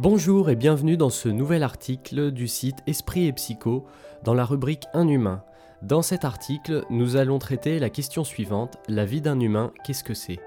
Bonjour 0.00 0.48
et 0.48 0.54
bienvenue 0.54 0.96
dans 0.96 1.10
ce 1.10 1.28
nouvel 1.28 1.64
article 1.64 2.30
du 2.30 2.46
site 2.46 2.78
Esprit 2.86 3.26
et 3.26 3.32
Psycho 3.32 3.84
dans 4.22 4.32
la 4.32 4.44
rubrique 4.44 4.84
Un 4.94 5.08
humain. 5.08 5.42
Dans 5.82 6.02
cet 6.02 6.24
article, 6.24 6.84
nous 6.88 7.16
allons 7.16 7.40
traiter 7.40 7.80
la 7.80 7.90
question 7.90 8.22
suivante, 8.22 8.76
la 8.86 9.04
vie 9.04 9.20
d'un 9.20 9.40
humain, 9.40 9.72
qu'est-ce 9.82 10.04
que 10.04 10.14
c'est? 10.14 10.38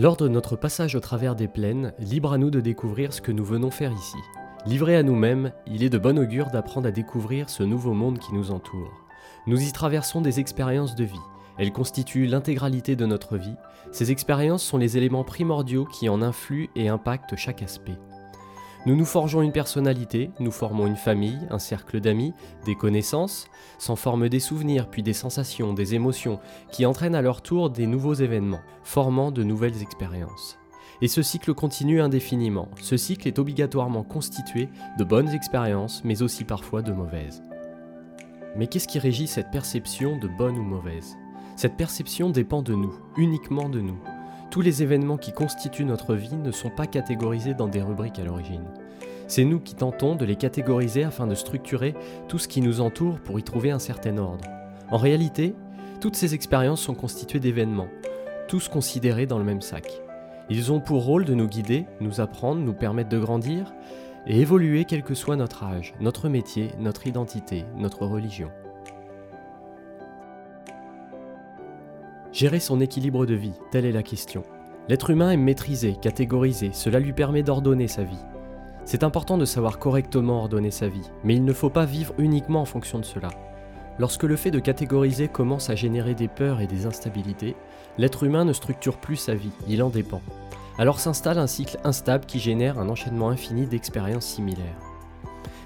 Lors 0.00 0.16
de 0.16 0.26
notre 0.26 0.56
passage 0.56 0.96
au 0.96 1.00
travers 1.00 1.36
des 1.36 1.46
plaines, 1.46 1.92
libre 2.00 2.32
à 2.32 2.38
nous 2.38 2.50
de 2.50 2.58
découvrir 2.58 3.12
ce 3.12 3.20
que 3.20 3.30
nous 3.30 3.44
venons 3.44 3.70
faire 3.70 3.92
ici. 3.92 4.18
Livré 4.66 4.96
à 4.96 5.04
nous-mêmes, 5.04 5.52
il 5.68 5.84
est 5.84 5.90
de 5.90 5.98
bon 5.98 6.18
augure 6.18 6.48
d'apprendre 6.48 6.88
à 6.88 6.90
découvrir 6.90 7.50
ce 7.50 7.62
nouveau 7.62 7.94
monde 7.94 8.18
qui 8.18 8.34
nous 8.34 8.50
entoure. 8.50 8.90
Nous 9.46 9.62
y 9.62 9.70
traversons 9.70 10.22
des 10.22 10.40
expériences 10.40 10.96
de 10.96 11.04
vie. 11.04 11.20
Elles 11.56 11.72
constituent 11.72 12.26
l'intégralité 12.26 12.96
de 12.96 13.06
notre 13.06 13.36
vie. 13.36 13.54
Ces 13.92 14.10
expériences 14.10 14.64
sont 14.64 14.76
les 14.76 14.96
éléments 14.96 15.22
primordiaux 15.22 15.84
qui 15.84 16.08
en 16.08 16.20
influent 16.20 16.68
et 16.74 16.88
impactent 16.88 17.36
chaque 17.36 17.62
aspect. 17.62 17.96
Nous 18.86 18.94
nous 18.94 19.04
forgeons 19.04 19.42
une 19.42 19.52
personnalité, 19.52 20.30
nous 20.38 20.52
formons 20.52 20.86
une 20.86 20.96
famille, 20.96 21.40
un 21.50 21.58
cercle 21.58 22.00
d'amis, 22.00 22.32
des 22.64 22.76
connaissances, 22.76 23.48
s'en 23.78 23.96
forment 23.96 24.28
des 24.28 24.40
souvenirs, 24.40 24.88
puis 24.88 25.02
des 25.02 25.12
sensations, 25.12 25.72
des 25.72 25.94
émotions, 25.94 26.38
qui 26.70 26.86
entraînent 26.86 27.16
à 27.16 27.22
leur 27.22 27.42
tour 27.42 27.70
des 27.70 27.86
nouveaux 27.86 28.14
événements, 28.14 28.60
formant 28.84 29.32
de 29.32 29.42
nouvelles 29.42 29.82
expériences. 29.82 30.58
Et 31.02 31.08
ce 31.08 31.22
cycle 31.22 31.54
continue 31.54 32.00
indéfiniment. 32.00 32.68
Ce 32.80 32.96
cycle 32.96 33.28
est 33.28 33.38
obligatoirement 33.38 34.04
constitué 34.04 34.68
de 34.98 35.04
bonnes 35.04 35.30
expériences, 35.30 36.02
mais 36.04 36.22
aussi 36.22 36.44
parfois 36.44 36.82
de 36.82 36.92
mauvaises. 36.92 37.42
Mais 38.56 38.68
qu'est-ce 38.68 38.88
qui 38.88 38.98
régit 38.98 39.26
cette 39.26 39.50
perception 39.50 40.18
de 40.18 40.28
bonne 40.28 40.56
ou 40.56 40.62
mauvaise? 40.62 41.16
Cette 41.56 41.76
perception 41.76 42.30
dépend 42.30 42.62
de 42.62 42.74
nous, 42.74 42.94
uniquement 43.16 43.68
de 43.68 43.80
nous. 43.80 43.98
Tous 44.50 44.62
les 44.62 44.82
événements 44.82 45.18
qui 45.18 45.32
constituent 45.32 45.84
notre 45.84 46.14
vie 46.14 46.36
ne 46.36 46.52
sont 46.52 46.70
pas 46.70 46.86
catégorisés 46.86 47.52
dans 47.52 47.68
des 47.68 47.82
rubriques 47.82 48.18
à 48.18 48.24
l'origine. 48.24 48.64
C'est 49.26 49.44
nous 49.44 49.60
qui 49.60 49.74
tentons 49.74 50.14
de 50.14 50.24
les 50.24 50.36
catégoriser 50.36 51.04
afin 51.04 51.26
de 51.26 51.34
structurer 51.34 51.94
tout 52.28 52.38
ce 52.38 52.48
qui 52.48 52.62
nous 52.62 52.80
entoure 52.80 53.20
pour 53.20 53.38
y 53.38 53.42
trouver 53.42 53.70
un 53.70 53.78
certain 53.78 54.16
ordre. 54.16 54.46
En 54.90 54.96
réalité, 54.96 55.54
toutes 56.00 56.16
ces 56.16 56.34
expériences 56.34 56.80
sont 56.80 56.94
constituées 56.94 57.40
d'événements, 57.40 57.88
tous 58.48 58.68
considérés 58.68 59.26
dans 59.26 59.38
le 59.38 59.44
même 59.44 59.60
sac. 59.60 60.00
Ils 60.48 60.72
ont 60.72 60.80
pour 60.80 61.04
rôle 61.04 61.26
de 61.26 61.34
nous 61.34 61.46
guider, 61.46 61.84
nous 62.00 62.22
apprendre, 62.22 62.62
nous 62.62 62.72
permettre 62.72 63.10
de 63.10 63.18
grandir 63.18 63.74
et 64.26 64.40
évoluer 64.40 64.86
quel 64.86 65.02
que 65.02 65.14
soit 65.14 65.36
notre 65.36 65.62
âge, 65.62 65.92
notre 66.00 66.30
métier, 66.30 66.70
notre 66.78 67.06
identité, 67.06 67.66
notre 67.76 68.06
religion. 68.06 68.50
Gérer 72.38 72.60
son 72.60 72.80
équilibre 72.80 73.26
de 73.26 73.34
vie, 73.34 73.54
telle 73.72 73.84
est 73.84 73.90
la 73.90 74.04
question. 74.04 74.44
L'être 74.88 75.10
humain 75.10 75.32
aime 75.32 75.42
maîtriser, 75.42 75.96
catégoriser, 76.00 76.70
cela 76.72 77.00
lui 77.00 77.12
permet 77.12 77.42
d'ordonner 77.42 77.88
sa 77.88 78.04
vie. 78.04 78.24
C'est 78.84 79.02
important 79.02 79.38
de 79.38 79.44
savoir 79.44 79.80
correctement 79.80 80.42
ordonner 80.42 80.70
sa 80.70 80.86
vie, 80.86 81.10
mais 81.24 81.34
il 81.34 81.44
ne 81.44 81.52
faut 81.52 81.68
pas 81.68 81.84
vivre 81.84 82.14
uniquement 82.16 82.60
en 82.60 82.64
fonction 82.64 83.00
de 83.00 83.04
cela. 83.04 83.30
Lorsque 83.98 84.22
le 84.22 84.36
fait 84.36 84.52
de 84.52 84.60
catégoriser 84.60 85.26
commence 85.26 85.68
à 85.68 85.74
générer 85.74 86.14
des 86.14 86.28
peurs 86.28 86.60
et 86.60 86.68
des 86.68 86.86
instabilités, 86.86 87.56
l'être 87.98 88.22
humain 88.22 88.44
ne 88.44 88.52
structure 88.52 88.98
plus 88.98 89.16
sa 89.16 89.34
vie, 89.34 89.50
il 89.66 89.82
en 89.82 89.90
dépend. 89.90 90.22
Alors 90.78 91.00
s'installe 91.00 91.38
un 91.38 91.48
cycle 91.48 91.80
instable 91.82 92.24
qui 92.24 92.38
génère 92.38 92.78
un 92.78 92.88
enchaînement 92.88 93.30
infini 93.30 93.66
d'expériences 93.66 94.26
similaires. 94.26 94.78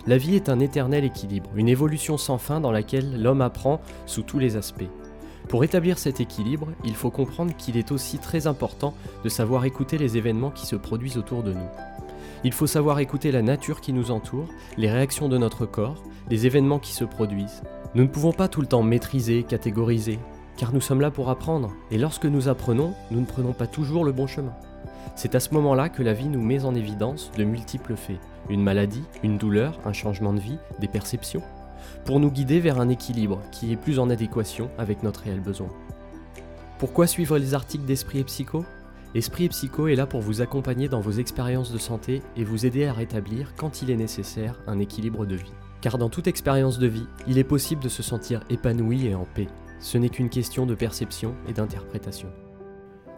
La 0.06 0.16
vie 0.16 0.36
est 0.36 0.48
un 0.48 0.58
éternel 0.58 1.04
équilibre, 1.04 1.50
une 1.54 1.68
évolution 1.68 2.16
sans 2.16 2.38
fin 2.38 2.62
dans 2.62 2.72
laquelle 2.72 3.20
l'homme 3.20 3.42
apprend 3.42 3.82
sous 4.06 4.22
tous 4.22 4.38
les 4.38 4.56
aspects. 4.56 4.88
Pour 5.52 5.64
établir 5.64 5.98
cet 5.98 6.18
équilibre, 6.18 6.68
il 6.82 6.94
faut 6.94 7.10
comprendre 7.10 7.54
qu'il 7.54 7.76
est 7.76 7.92
aussi 7.92 8.16
très 8.16 8.46
important 8.46 8.94
de 9.22 9.28
savoir 9.28 9.66
écouter 9.66 9.98
les 9.98 10.16
événements 10.16 10.50
qui 10.50 10.64
se 10.64 10.76
produisent 10.76 11.18
autour 11.18 11.42
de 11.42 11.52
nous. 11.52 11.68
Il 12.42 12.54
faut 12.54 12.66
savoir 12.66 13.00
écouter 13.00 13.30
la 13.30 13.42
nature 13.42 13.82
qui 13.82 13.92
nous 13.92 14.12
entoure, 14.12 14.48
les 14.78 14.90
réactions 14.90 15.28
de 15.28 15.36
notre 15.36 15.66
corps, 15.66 16.02
les 16.30 16.46
événements 16.46 16.78
qui 16.78 16.94
se 16.94 17.04
produisent. 17.04 17.60
Nous 17.94 18.04
ne 18.04 18.08
pouvons 18.08 18.32
pas 18.32 18.48
tout 18.48 18.62
le 18.62 18.66
temps 18.66 18.82
maîtriser, 18.82 19.42
catégoriser, 19.42 20.18
car 20.56 20.72
nous 20.72 20.80
sommes 20.80 21.02
là 21.02 21.10
pour 21.10 21.28
apprendre, 21.28 21.74
et 21.90 21.98
lorsque 21.98 22.24
nous 22.24 22.48
apprenons, 22.48 22.94
nous 23.10 23.20
ne 23.20 23.26
prenons 23.26 23.52
pas 23.52 23.66
toujours 23.66 24.06
le 24.06 24.12
bon 24.12 24.26
chemin. 24.26 24.54
C'est 25.16 25.34
à 25.34 25.40
ce 25.40 25.52
moment-là 25.52 25.90
que 25.90 26.02
la 26.02 26.14
vie 26.14 26.30
nous 26.30 26.40
met 26.40 26.64
en 26.64 26.74
évidence 26.74 27.30
de 27.36 27.44
multiples 27.44 27.96
faits, 27.96 28.20
une 28.48 28.62
maladie, 28.62 29.04
une 29.22 29.36
douleur, 29.36 29.78
un 29.84 29.92
changement 29.92 30.32
de 30.32 30.40
vie, 30.40 30.56
des 30.78 30.88
perceptions 30.88 31.42
pour 32.04 32.20
nous 32.20 32.30
guider 32.30 32.60
vers 32.60 32.80
un 32.80 32.88
équilibre 32.88 33.40
qui 33.50 33.72
est 33.72 33.76
plus 33.76 33.98
en 33.98 34.10
adéquation 34.10 34.70
avec 34.78 35.02
notre 35.02 35.20
réel 35.20 35.40
besoin. 35.40 35.70
Pourquoi 36.78 37.06
suivre 37.06 37.38
les 37.38 37.54
articles 37.54 37.84
d'Esprit 37.84 38.18
et 38.18 38.24
Psycho? 38.24 38.64
Esprit 39.14 39.44
et 39.44 39.48
Psycho 39.50 39.88
est 39.88 39.94
là 39.94 40.06
pour 40.06 40.20
vous 40.20 40.40
accompagner 40.40 40.88
dans 40.88 41.00
vos 41.00 41.12
expériences 41.12 41.70
de 41.70 41.78
santé 41.78 42.22
et 42.36 42.44
vous 42.44 42.64
aider 42.64 42.86
à 42.86 42.92
rétablir, 42.92 43.54
quand 43.56 43.82
il 43.82 43.90
est 43.90 43.96
nécessaire, 43.96 44.58
un 44.66 44.78
équilibre 44.78 45.26
de 45.26 45.36
vie. 45.36 45.52
Car 45.80 45.98
dans 45.98 46.08
toute 46.08 46.28
expérience 46.28 46.78
de 46.78 46.86
vie, 46.86 47.06
il 47.26 47.38
est 47.38 47.44
possible 47.44 47.82
de 47.82 47.88
se 47.88 48.02
sentir 48.02 48.40
épanoui 48.48 49.06
et 49.06 49.14
en 49.14 49.26
paix. 49.34 49.48
Ce 49.80 49.98
n'est 49.98 50.08
qu'une 50.08 50.30
question 50.30 50.64
de 50.64 50.74
perception 50.74 51.34
et 51.48 51.52
d'interprétation. 51.52 52.28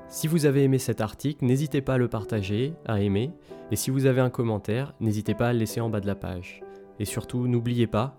Si 0.08 0.26
vous 0.26 0.46
avez 0.46 0.64
aimé 0.64 0.78
cet 0.78 1.00
article, 1.00 1.44
n'hésitez 1.44 1.80
pas 1.80 1.94
à 1.94 1.98
le 1.98 2.08
partager, 2.08 2.74
à 2.86 3.00
aimer, 3.00 3.32
et 3.70 3.76
si 3.76 3.90
vous 3.90 4.06
avez 4.06 4.20
un 4.20 4.30
commentaire, 4.30 4.94
n'hésitez 5.00 5.34
pas 5.34 5.48
à 5.48 5.52
le 5.52 5.58
laisser 5.58 5.80
en 5.80 5.90
bas 5.90 6.00
de 6.00 6.06
la 6.06 6.14
page. 6.14 6.62
Et 6.98 7.04
surtout, 7.04 7.48
n'oubliez 7.48 7.86
pas, 7.86 8.16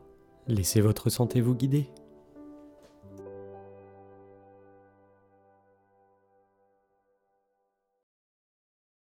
Laissez 0.47 0.79
votre 0.81 1.09
santé 1.09 1.41
vous 1.41 1.55
guider. 1.55 1.89